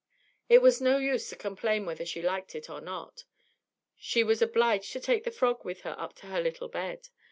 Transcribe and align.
It 0.49 0.63
was 0.63 0.81
no 0.81 0.97
use 0.97 1.29
to 1.29 1.35
complain 1.35 1.85
whether 1.85 2.05
she 2.07 2.23
liked 2.23 2.55
it 2.55 2.71
or 2.71 2.81
not; 2.81 3.23
she 3.95 4.23
was 4.23 4.41
obliged 4.41 4.91
to 4.93 4.99
take 4.99 5.25
the 5.25 5.29
frog 5.29 5.63
with 5.63 5.81
her 5.81 5.93
up 5.99 6.15
to 6.15 6.25
her 6.25 6.41
little 6.41 6.69
bed. 6.69 7.09